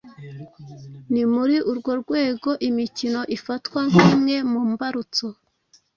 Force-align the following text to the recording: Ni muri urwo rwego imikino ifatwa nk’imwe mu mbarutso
Ni 1.13 1.23
muri 1.33 1.55
urwo 1.71 1.91
rwego 2.01 2.49
imikino 2.69 3.21
ifatwa 3.37 3.79
nk’imwe 3.89 4.35
mu 4.51 4.61
mbarutso 4.71 5.25